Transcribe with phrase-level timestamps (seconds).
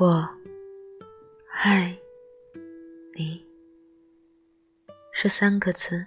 [0.00, 0.26] 我
[1.62, 1.94] 爱
[3.14, 3.44] 你
[5.12, 6.06] 是三个字，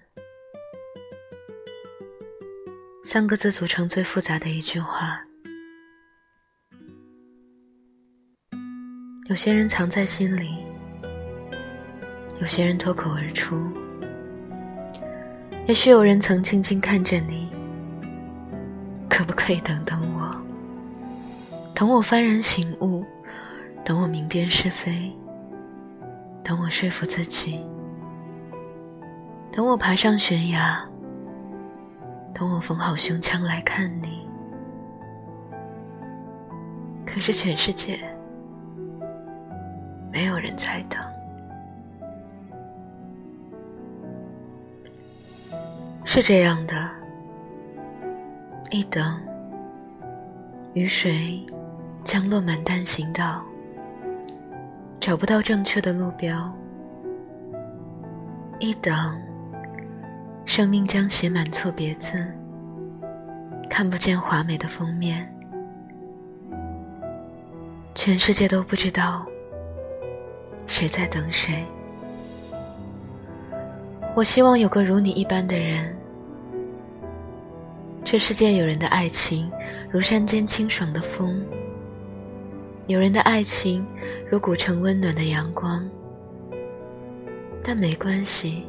[3.03, 5.23] 三个字组成最复杂的一句话。
[9.29, 10.65] 有些人藏在心里，
[12.41, 13.71] 有些人脱口而出。
[15.67, 17.47] 也许有人曾静静看着你，
[19.07, 20.35] 可不可以等等我？
[21.75, 23.05] 等我幡然醒悟。
[23.85, 25.13] 等我明辨是非，
[26.41, 27.61] 等我说服自己，
[29.51, 30.81] 等我爬上悬崖，
[32.33, 34.25] 等我缝好胸腔来看你。
[37.05, 37.99] 可是全世界
[40.11, 40.99] 没有人在等，
[46.05, 46.89] 是这样的，
[48.71, 49.19] 一等，
[50.73, 51.45] 雨水
[52.05, 53.43] 将落满单行道。
[55.05, 56.49] 找不到正确的路标，
[58.57, 59.21] 一等，
[60.45, 62.25] 生命将写满错别字，
[63.69, 65.29] 看不见华美的封面，
[67.93, 69.25] 全世界都不知道
[70.67, 71.65] 谁在等谁。
[74.15, 75.93] 我希望有个如你一般的人，
[78.05, 79.51] 这世界有人的爱情
[79.91, 81.45] 如山间清爽的风。
[82.87, 83.85] 有人的爱情
[84.33, 85.87] 如古城温暖的阳光，
[87.63, 88.65] 但没关系，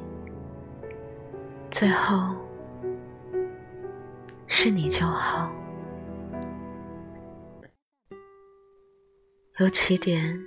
[1.71, 2.37] 最后
[4.47, 5.51] 是你就好。
[9.59, 10.39] 由起点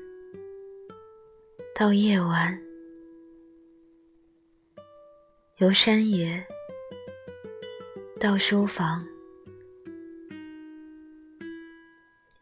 [1.74, 2.56] 到夜晚，
[5.56, 6.46] 由山野
[8.20, 9.04] 到书房。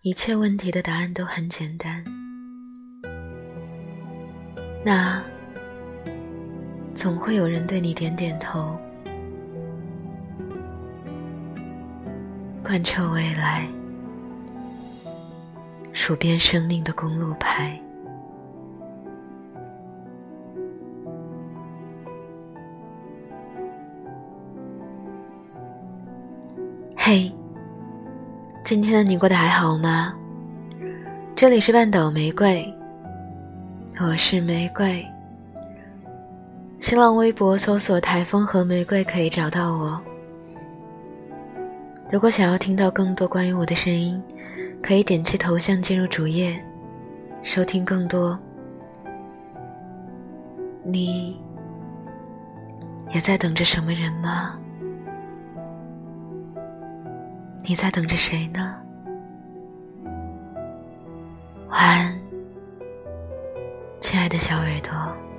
[0.02, 2.04] 一切问题的答案都很简单，
[4.86, 5.19] 那
[6.94, 8.77] 总会有人对你点点头，
[12.64, 13.67] 贯彻未来，
[15.92, 17.82] 数遍生命的公路牌。
[26.95, 27.33] 嘿。
[28.64, 30.14] 今天的你过得还好吗？
[31.36, 32.71] 这里是半岛玫瑰，
[34.02, 35.06] 我是玫瑰。
[36.80, 40.02] 新浪微博搜索“台风和玫瑰”可以找到我。
[42.11, 44.22] 如果想要听到更多关于我的声音，
[44.84, 46.61] 可以点击头像进入主页，
[47.42, 48.38] 收听更多。
[50.84, 51.39] 你
[53.11, 54.60] 也在等着什么人吗？
[57.64, 58.76] 你在等着谁呢？
[61.70, 62.14] 晚安，
[64.05, 65.35] 亲爱的小耳朵。